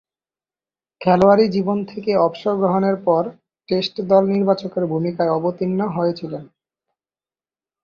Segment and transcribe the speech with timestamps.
[1.01, 3.23] খেলোয়াড়ী জীবন থেকে অবসর গ্রহণের পর
[3.69, 6.43] টেস্ট দল নির্বাচকের ভূমিকায় অবতীর্ণ হয়েছিলেন।